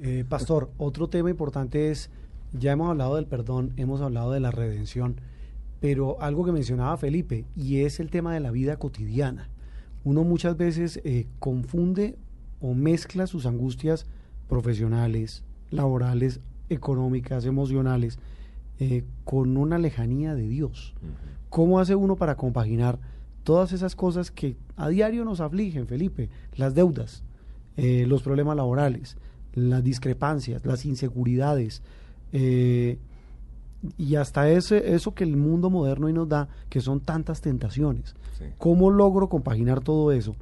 [0.00, 2.10] Eh, pastor, otro tema importante es,
[2.52, 5.20] ya hemos hablado del perdón, hemos hablado de la redención,
[5.80, 9.48] pero algo que mencionaba Felipe, y es el tema de la vida cotidiana.
[10.04, 12.16] Uno muchas veces eh, confunde
[12.60, 14.06] o mezcla sus angustias
[14.48, 18.18] profesionales, laborales, económicas, emocionales,
[18.78, 20.94] eh, con una lejanía de Dios.
[21.50, 23.00] ¿Cómo hace uno para compaginar
[23.42, 26.30] todas esas cosas que a diario nos afligen, Felipe?
[26.54, 27.24] Las deudas,
[27.76, 29.16] eh, los problemas laborales,
[29.58, 31.82] las discrepancias, las inseguridades,
[32.32, 32.98] eh,
[33.96, 38.14] y hasta ese, eso que el mundo moderno hoy nos da, que son tantas tentaciones.
[38.58, 40.34] ¿Cómo logro compaginar todo eso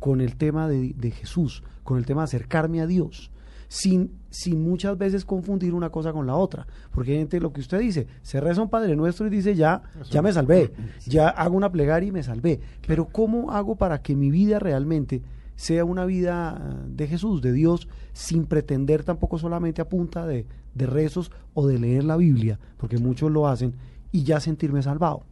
[0.00, 3.30] con el tema de, de Jesús, con el tema de acercarme a Dios?
[3.68, 6.66] sin, sin muchas veces confundir una cosa con la otra.
[6.90, 9.82] Porque hay gente, lo que usted dice, se reza un Padre Nuestro y dice, ya,
[10.10, 10.72] ya me salvé,
[11.06, 12.60] ya hago una plegaria y me salvé.
[12.86, 15.22] Pero ¿cómo hago para que mi vida realmente
[15.58, 20.86] sea una vida de Jesús, de Dios, sin pretender tampoco solamente a punta de, de
[20.86, 23.74] rezos o de leer la Biblia, porque muchos lo hacen,
[24.12, 25.24] y ya sentirme salvado?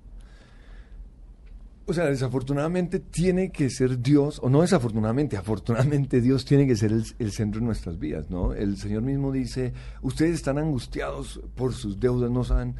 [1.86, 6.90] O sea, desafortunadamente tiene que ser Dios, o no desafortunadamente, afortunadamente Dios tiene que ser
[6.90, 8.52] el, centro de nuestras vidas, ¿no?
[8.52, 12.74] El Señor mismo dice, ustedes están angustiados por sus deudas, no saben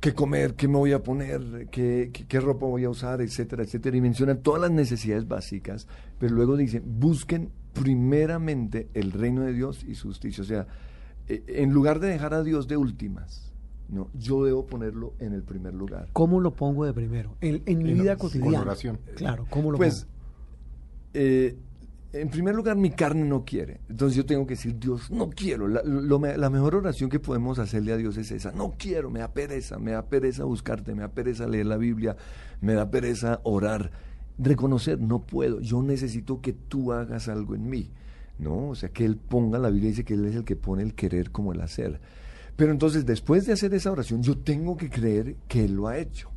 [0.00, 3.96] qué comer, qué me voy a poner, qué, qué, ropa voy a usar, etcétera, etcétera.
[3.96, 5.86] Y menciona todas las necesidades básicas,
[6.18, 10.42] pero luego dice, busquen primeramente el reino de Dios y su justicia.
[10.42, 10.66] O sea,
[11.28, 13.52] eh, en lugar de dejar a Dios de últimas,
[13.88, 16.08] no, yo debo ponerlo en el primer lugar.
[16.12, 17.36] ¿Cómo lo pongo de primero?
[17.40, 18.58] En, mi vida cotidiana.
[18.58, 18.98] Con oración.
[19.16, 20.14] Claro, ¿cómo lo pues, pongo?
[21.14, 21.56] Eh,
[22.12, 23.80] en primer lugar, mi carne no quiere.
[23.88, 25.68] Entonces yo tengo que decir, Dios, no quiero.
[25.68, 28.52] La, la, mejor oración que podemos hacerle a Dios es esa.
[28.52, 32.16] No quiero, me da pereza, me da pereza buscarte, me da pereza leer la Biblia,
[32.60, 33.90] me da pereza orar.
[34.38, 35.60] Reconocer, no puedo.
[35.60, 37.90] Yo necesito que tú hagas algo en mí.
[38.40, 38.70] ¿no?
[38.70, 40.94] O sea, que Él ponga, la Biblia dice que Él es el que pone el
[40.94, 42.00] querer como el hacer.
[42.56, 45.98] Pero entonces, después de hacer esa oración, yo tengo que creer que Él lo ha
[45.98, 46.30] hecho.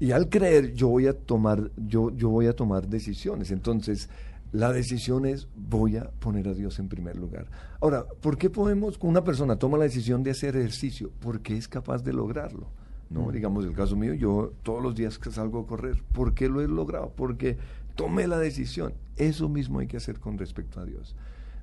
[0.00, 3.52] Y al creer, yo voy a tomar, yo, yo voy a tomar decisiones.
[3.52, 4.08] Entonces,
[4.54, 7.46] la decisión es voy a poner a Dios en primer lugar.
[7.80, 11.10] Ahora, ¿por qué podemos, una persona toma la decisión de hacer ejercicio?
[11.18, 12.68] Porque es capaz de lograrlo.
[13.10, 13.32] ¿no?
[13.32, 16.60] Digamos, el caso mío, yo todos los días que salgo a correr, ¿por qué lo
[16.60, 17.12] he logrado?
[17.16, 17.58] Porque
[17.96, 18.94] tomé la decisión.
[19.16, 21.16] Eso mismo hay que hacer con respecto a Dios.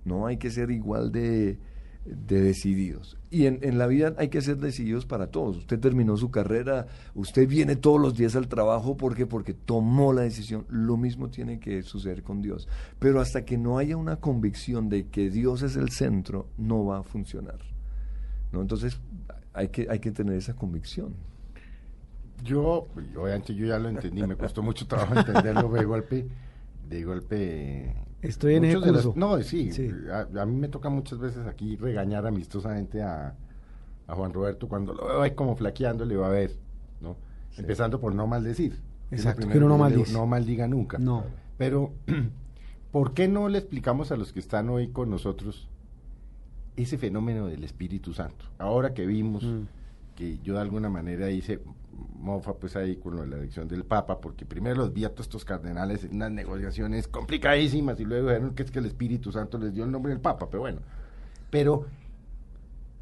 [0.04, 1.60] No hay que ser igual de,
[2.06, 3.18] de decididos.
[3.30, 5.58] Y en, en, la vida hay que ser decididos para todos.
[5.58, 10.24] Usted terminó su carrera, usted viene todos los días al trabajo porque porque tomó la
[10.24, 10.66] decisión.
[10.70, 12.68] Lo mismo tiene que suceder con Dios.
[13.00, 17.00] Pero hasta que no haya una convicción de que Dios es el centro, no va
[17.00, 17.60] a funcionar.
[18.52, 18.62] ¿no?
[18.62, 19.00] Entonces
[19.54, 21.14] hay que, hay que tener esa convicción.
[22.44, 26.28] Yo, obviamente yo ya lo entendí, me costó mucho trabajo entenderlo de golpe,
[26.90, 29.14] de golpe Estoy en el curso.
[29.16, 29.72] no, sí,
[30.12, 33.36] A, mí me toca muchas veces aquí regañar amistosamente a,
[34.08, 36.56] a Juan Roberto cuando lo veo ahí como flaqueando, le va a ver,
[37.02, 37.16] ¿no?
[37.58, 38.80] Empezando por no maldecir.
[39.10, 40.14] Exacto, que uno no maldice.
[40.14, 40.98] No maldiga nunca.
[40.98, 41.24] No.
[41.58, 41.94] Pero,
[42.92, 45.68] ¿por qué no le explicamos a los que están hoy con nosotros
[46.76, 48.46] ese fenómeno del Espíritu Santo?
[48.58, 49.64] Ahora que vimos mm.
[50.22, 51.60] Que yo de alguna manera hice
[52.20, 55.44] mofa pues ahí con la elección del Papa, porque primero los vi a todos estos
[55.44, 59.74] cardenales en unas negociaciones complicadísimas y luego dijeron que es que el Espíritu Santo les
[59.74, 60.80] dio el nombre del Papa, pero bueno.
[61.50, 61.88] Pero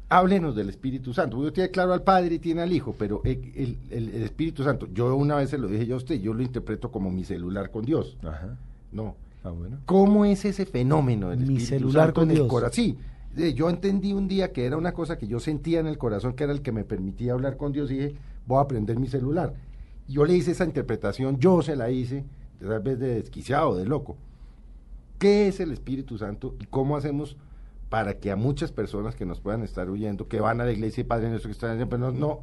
[0.08, 1.36] háblenos del Espíritu Santo.
[1.36, 5.36] Uno tiene claro al Padre y tiene al Hijo, pero el, Espíritu Santo, yo una
[5.36, 8.16] vez se lo dije yo a usted, yo lo interpreto como mi celular con Dios.
[8.22, 8.56] Ajá.
[8.92, 9.14] No.
[9.44, 9.78] Ah, bueno.
[9.84, 12.50] ¿Cómo es ese fenómeno del mi celular con Dios?
[12.72, 12.96] Sí,
[13.34, 16.44] yo entendí un día que era una cosa que yo sentía en el corazón, que
[16.44, 18.14] era el que me permitía hablar con Dios, y dije,
[18.46, 19.54] voy a prender mi celular.
[20.08, 22.24] Yo le hice esa interpretación, yo se la hice,
[22.60, 24.16] tal vez de desquiciado, de loco.
[25.18, 27.36] ¿Qué es el Espíritu Santo y cómo hacemos
[27.90, 31.02] para que a muchas personas que nos puedan estar oyendo, que van a la iglesia
[31.02, 32.40] y Padre nuestro que están pero no, no,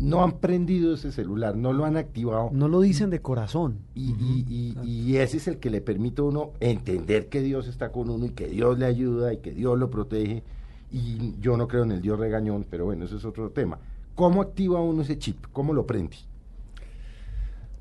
[0.00, 2.48] no han prendido ese celular, no lo han activado.
[2.52, 3.80] No lo dicen de corazón.
[3.94, 4.12] Y,
[4.48, 8.08] y, y, ese es el que le permite a uno entender que Dios está con
[8.08, 10.42] uno y que Dios le ayuda y que Dios lo protege.
[10.90, 13.78] Y yo no creo en el Dios regañón, pero bueno, eso es otro tema.
[14.14, 15.46] ¿Cómo activa uno ese chip?
[15.52, 16.16] ¿Cómo lo prende?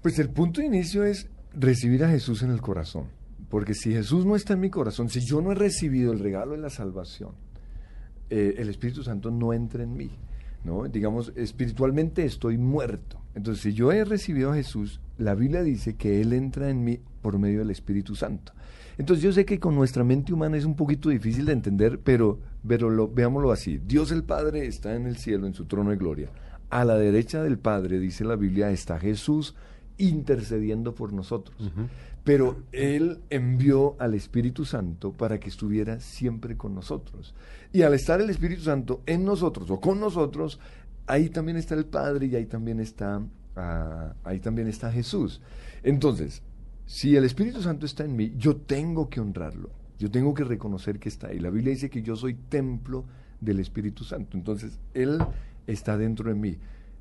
[0.02, 3.06] Pues el punto de inicio es recibir a Jesús en el corazón.
[3.50, 6.52] Porque si Jesús no está en mi corazón, si yo no he recibido el regalo
[6.52, 7.32] de la salvación,
[8.30, 10.12] eh, el Espíritu Santo no entra en mí.
[10.64, 10.88] ¿No?
[10.88, 13.22] Digamos, espiritualmente estoy muerto.
[13.36, 17.00] Entonces, si yo he recibido a Jesús, la Biblia dice que Él entra en mí
[17.22, 18.54] por medio del Espíritu Santo.
[18.98, 22.40] Entonces, yo sé que con nuestra mente humana es un poquito difícil de entender, pero
[22.68, 23.80] pero lo, veámoslo así.
[23.86, 26.30] Dios el Padre está en el cielo, en su trono de gloria.
[26.70, 29.56] A la derecha del Padre, dice la Biblia, está Jesús
[30.00, 31.72] intercediendo por nosotros.
[32.24, 37.36] pero Él envió al Espíritu Santo para que estuviera siempre con nosotros.
[37.72, 40.60] Y al estar el Espíritu Santo en nosotros o con nosotros,
[41.06, 43.22] ahí también está el Padre y ahí también está,
[43.56, 45.42] ah, ahí también está Jesús.
[45.84, 46.42] Entonces,
[46.86, 49.70] si el Espíritu Santo está en mí, yo tengo que honrarlo.
[50.00, 51.40] Yo tengo que reconocer que está ahí.
[51.40, 53.06] La Biblia dice que yo soy templo
[53.42, 54.38] del Espíritu Santo.
[54.38, 55.20] Entonces, Él
[55.68, 56.58] está dentro de mí.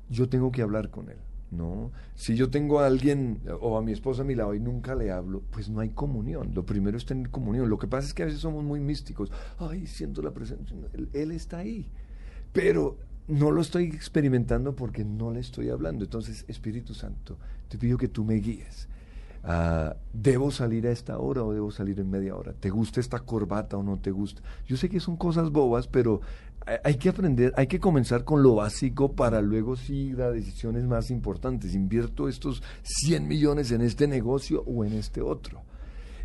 [0.09, 1.17] Yo tengo que hablar con Él.
[1.51, 1.91] ¿No?
[2.15, 5.11] Si yo tengo a alguien o a mi esposa a mi lado y nunca le
[5.11, 6.53] hablo, pues no hay comunión.
[6.53, 7.69] Lo primero es tener comunión.
[7.69, 9.31] Lo que pasa es que a veces somos muy místicos.
[9.57, 10.75] Ay, siento la presencia.
[11.13, 11.89] Él, está ahí.
[12.53, 12.97] Pero
[13.27, 16.05] no lo estoy experimentando porque no le estoy hablando.
[16.05, 17.37] Entonces, Espíritu Santo,
[17.67, 18.87] te pido que tú me guíes.
[19.43, 22.53] Ah, ¿Debo salir a esta hora o debo salir en media hora?
[22.53, 24.41] ¿Te gusta esta corbata o no te gusta?
[24.65, 26.21] Yo sé que son cosas bobas, pero
[26.83, 31.09] hay que aprender, hay que comenzar con lo básico para luego sí a decisiones más
[31.09, 31.73] importantes.
[31.73, 35.61] Invierto estos 100 millones en este negocio o en este otro.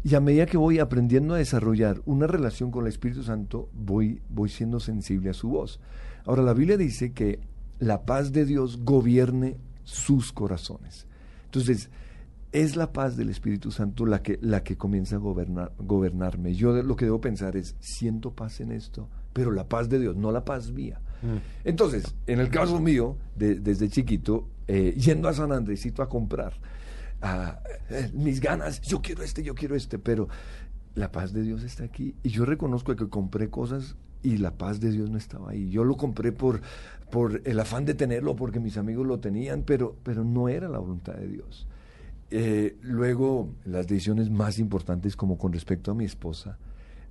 [0.02, 4.20] Y a medida que voy aprendiendo a desarrollar una relación con el Espíritu Santo, voy,
[4.28, 5.80] voy siendo sensible a su voz.
[6.26, 7.40] Ahora, la Biblia dice que
[7.78, 11.06] la paz de Dios gobierne sus corazones.
[11.46, 11.88] Entonces,
[12.52, 16.54] es la paz del Espíritu Santo la que, la que comienza a gobernar, gobernarme.
[16.54, 20.16] Yo lo que debo pensar es, siento paz en esto, pero la paz de Dios,
[20.16, 21.00] no la paz mía.
[21.20, 21.68] Mm.
[21.68, 26.54] Entonces, en el caso mío, desde chiquito, eh, yendo a San Andresito a comprar,
[27.90, 30.28] eh, mis ganas, yo quiero este, yo quiero este, pero
[30.94, 32.14] la paz de Dios está aquí.
[32.22, 35.68] Y yo reconozco que compré cosas y la paz de Dios no estaba ahí.
[35.70, 36.60] Yo lo compré por,
[37.10, 40.78] por el afán de tenerlo, porque mis amigos lo tenían, pero, pero no era la
[40.78, 41.66] voluntad de Dios.
[42.30, 46.58] Eh, luego, las decisiones más importantes, como con respecto a mi esposa,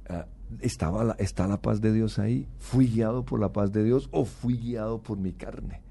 [0.09, 0.25] ah,
[0.61, 2.47] estaba la, está la paz de Dios ahí.
[2.59, 5.81] ¿Fui guiado por la paz de Dios o fui guiado por mi carne?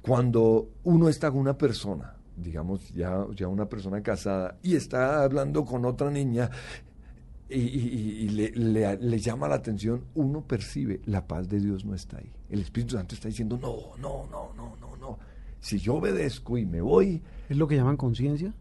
[0.00, 5.64] Cuando uno está con una persona, digamos ya, ya una persona casada, y está hablando
[5.64, 6.50] con otra niña
[7.48, 12.30] y, le, le, llama la atención, uno percibe, la paz de Dios no está ahí.
[12.48, 15.18] El Espíritu Santo está diciendo, no, no, no, no, no, no.
[15.60, 17.22] Si yo obedezco y me voy...
[17.48, 18.54] ¿Es lo que llaman conciencia?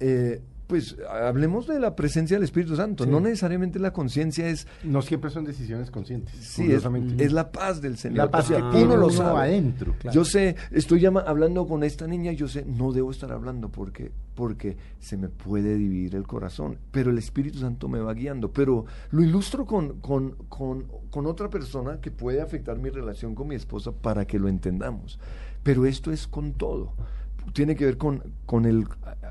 [0.00, 3.06] Eh, pues hablemos de la presencia del Espíritu Santo.
[3.06, 4.66] No necesariamente la conciencia es.
[4.84, 6.34] No siempre son decisiones conscientes.
[6.40, 8.18] Sí, es, la paz del Señor.
[8.18, 9.40] La paz que uno lo sabe.
[9.40, 9.94] adentro.
[10.12, 14.76] Yo sé, estoy hablando con esta niña, yo sé, no debo estar hablando porque, porque
[15.00, 16.76] se me puede dividir el corazón.
[16.90, 18.52] Pero el Espíritu Santo me va guiando.
[18.52, 23.48] Pero lo ilustro con, con, con, con otra persona que puede afectar mi relación con
[23.48, 25.18] mi esposa para que lo entendamos.
[25.62, 26.92] Pero esto es con todo
[27.52, 28.86] tiene que ver con, con el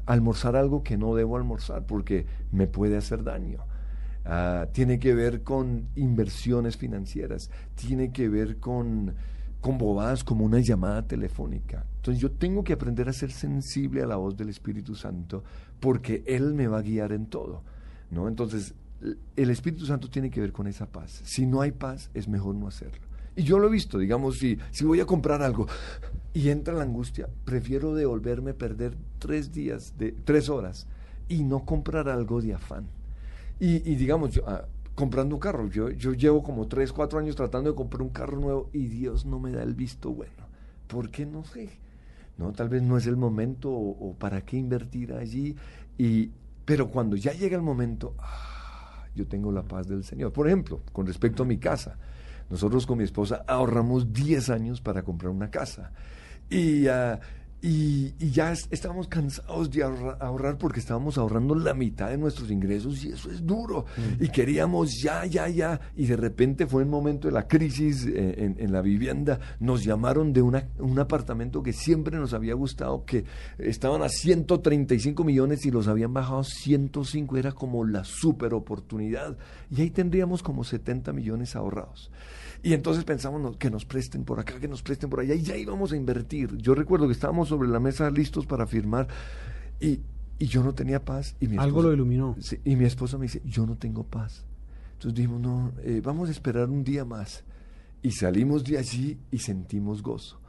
[0.05, 3.59] almorzar algo que no debo almorzar porque me puede hacer daño.
[4.25, 9.13] Ah, tiene que ver con inversiones financieras, tiene que ver con,
[9.61, 11.85] con bobadas como una llamada telefónica.
[11.97, 15.43] Entonces yo tengo que aprender a ser sensible a la voz del Espíritu Santo
[15.79, 17.63] porque Él me va a guiar en todo.
[18.11, 18.27] ¿no?
[18.27, 18.73] Entonces
[19.35, 21.21] el Espíritu Santo tiene que ver con esa paz.
[21.23, 23.06] Si no hay paz, es mejor no hacerlo.
[23.37, 25.67] Y yo lo he visto, digamos, si, si voy a comprar algo
[26.33, 30.87] y entra la angustia, prefiero devolverme, perder tres días, de, tres horas
[31.29, 32.87] y no comprar algo de afán.
[33.59, 37.75] Y, digamos, ah, comprando un carro, yo, yo llevo como tres, cuatro años tratando de
[37.75, 40.47] comprar un carro nuevo y Dios no me da el visto bueno.
[40.87, 41.69] ¿Por qué no sé?
[42.39, 45.55] No, tal vez no es el momento o, para qué invertir allí.
[45.95, 46.31] Y,
[46.65, 50.33] pero cuando ya llega el momento, ah, yo tengo la paz del Señor.
[50.33, 51.99] Por ejemplo, con respecto a mi casa.
[52.49, 55.91] Nosotros con mi esposa ahorramos 10 años para comprar una casa.
[56.49, 57.19] Y, uh,
[57.59, 63.09] y, ya estábamos cansados de ahorrar, porque estábamos ahorrando la mitad de nuestros ingresos y
[63.09, 63.85] eso es duro.
[63.97, 64.23] Mm.
[64.23, 65.79] Y queríamos ya, ya, ya.
[65.95, 69.39] Y de repente fue el momento de la crisis eh, en, la vivienda.
[69.59, 73.25] Nos llamaron de una, un apartamento que siempre nos había gustado, que
[73.57, 77.37] estaban a 135 millones y los habían bajado a 105.
[77.37, 79.35] Era como la super oportunidad.
[79.71, 82.11] Y ahí tendríamos como 70 millones ahorrados.
[82.63, 85.55] Y entonces pensamos que nos presten por acá, que nos presten por allá, y ya
[85.55, 86.57] íbamos a invertir.
[86.57, 89.07] Yo recuerdo que estábamos sobre la mesa listos para firmar,
[89.79, 90.01] y,
[90.39, 91.35] yo no tenía paz.
[91.39, 92.35] Y mi Algo lo iluminó.
[92.63, 94.45] y mi esposa me dice, yo no tengo paz.
[94.93, 97.43] Entonces dijimos, no, eh, vamos a esperar un día más.
[98.03, 100.39] Y salimos de allí y sentimos gozo.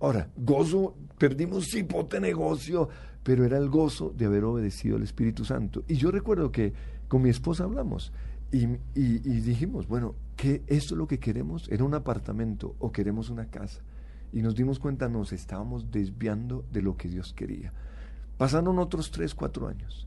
[0.00, 2.90] Ahora, gozo, perdimos cipote negocio,
[3.22, 5.82] pero era el gozo de haber obedecido al Espíritu Santo.
[5.88, 6.74] Y yo recuerdo que
[7.08, 8.12] con mi esposa hablamos
[8.52, 13.30] y, y, dijimos, bueno, que esto es lo que queremos, era un apartamento o queremos
[13.30, 13.82] una casa.
[14.32, 17.72] Y nos dimos cuenta, nos estábamos desviando de lo que Dios quería.
[18.36, 20.06] Pasaron otros tres, cuatro años.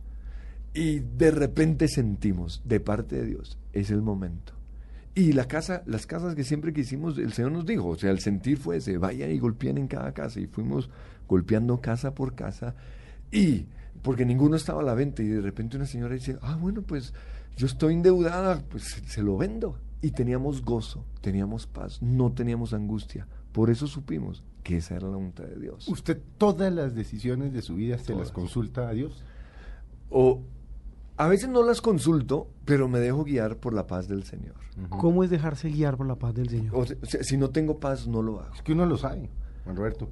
[0.74, 4.54] Y de repente sentimos, de parte de Dios, es el momento.
[5.14, 8.20] Y la casa, las casas que siempre quisimos, el Señor nos dijo, o sea, el
[8.20, 10.40] sentir fue ese, vayan y golpeen en cada casa.
[10.40, 10.90] Y fuimos
[11.28, 12.76] golpeando casa por casa.
[13.32, 13.66] Y
[14.02, 17.14] porque ninguno estaba a la venta y de repente una señora dice, ah, bueno, pues
[17.58, 19.78] yo estoy endeudada, pues se lo vendo.
[20.02, 23.28] Y teníamos gozo, teníamos paz, no teníamos angustia.
[23.52, 25.88] Por eso supimos que esa era la voluntad de Dios.
[25.88, 29.24] ¿Usted todas las decisiones de su vida se las consulta a Dios?
[30.10, 30.42] O
[31.18, 34.56] a veces no las consulto, pero me dejo guiar por la paz del Señor.
[34.90, 36.76] ¿Cómo es dejarse guiar por la paz del Señor?
[36.76, 38.54] O sea, si no tengo paz, no lo hago.
[38.56, 39.30] Es que uno lo sabe,
[39.64, 40.10] Juan Roberto.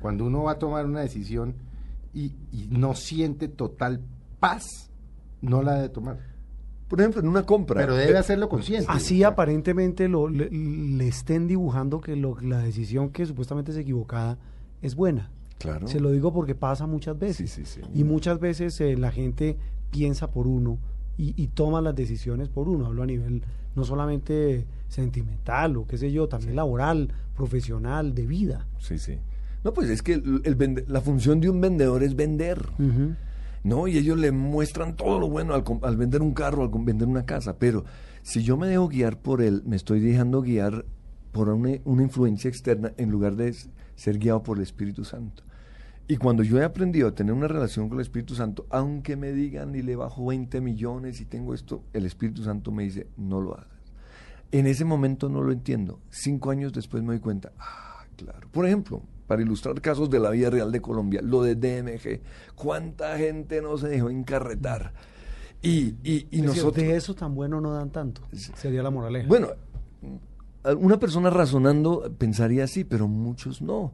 [0.00, 1.54] Cuando uno va a tomar una decisión
[2.14, 2.32] y,
[2.70, 4.00] no siente total
[4.40, 4.90] paz,
[5.42, 6.18] no la debe tomar.
[6.88, 7.80] Por ejemplo, en una compra.
[7.80, 8.86] Pero debe hacerlo consciente.
[8.88, 14.38] Así aparentemente lo, le, estén dibujando que lo, la decisión que supuestamente es equivocada
[14.80, 15.30] es buena.
[15.58, 15.86] Claro.
[15.88, 17.50] Se lo digo porque pasa muchas veces.
[17.50, 17.88] Sí, sí, sí.
[17.94, 19.56] Y muchas veces eh, la gente
[19.90, 20.78] piensa por uno
[21.18, 22.86] y, toma las decisiones por uno.
[22.86, 23.42] Hablo a nivel
[23.74, 28.66] no solamente sentimental o qué sé yo, también laboral, profesional, de vida.
[28.78, 29.18] Sí, sí.
[29.64, 32.64] No, pues es que el, la función de un vendedor es vender.
[33.62, 33.88] ¿No?
[33.88, 37.58] Y ellos le muestran todo lo bueno al, vender un carro, al vender una casa.
[37.58, 37.84] Pero
[38.22, 40.84] si yo me dejo guiar por él, me estoy dejando guiar
[41.32, 43.54] por una, una influencia externa en lugar de
[43.94, 45.42] ser guiado por el Espíritu Santo.
[46.10, 49.32] Y cuando yo he aprendido a tener una relación con el Espíritu Santo, aunque me
[49.32, 53.42] digan y le bajo 20 millones y tengo esto, el Espíritu Santo me dice, no
[53.42, 53.78] lo hagas.
[54.50, 56.00] En ese momento no lo entiendo.
[56.08, 58.48] Cinco años después me doy cuenta, ah, claro.
[58.50, 62.22] Por ejemplo, para ilustrar casos de la vida real de Colombia, lo de DMG,
[62.56, 64.92] cuánta gente no se dejó encarretar.
[65.62, 66.74] Y, y, nosotros...
[66.74, 69.28] De eso tan bueno no dan tanto, sería la moraleja.
[69.28, 69.48] Bueno,
[70.78, 73.92] una persona razonando pensaría así, pero muchos no.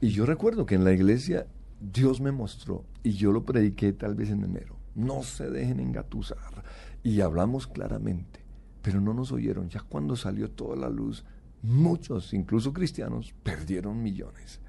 [0.00, 1.46] Y yo recuerdo que en la iglesia
[1.80, 6.62] Dios me mostró, y yo lo prediqué tal vez en enero, no se dejen engatusar.
[7.02, 8.40] Y hablamos claramente,
[8.82, 9.70] pero no nos oyeron.
[9.70, 11.24] Ya cuando salió toda la luz,
[11.62, 14.60] muchos, incluso cristianos, perdieron millones.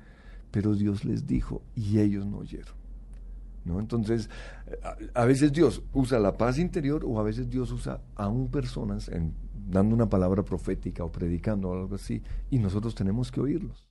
[0.56, 2.74] Pero Dios les dijo y ellos no oyeron.
[3.66, 3.78] ¿No?
[3.78, 4.30] Entonces,
[5.14, 9.34] a, veces Dios usa la paz interior o a veces Dios usa aún personas en,
[9.68, 13.90] dando una palabra profética o predicando o algo así y nosotros tenemos que oírlos.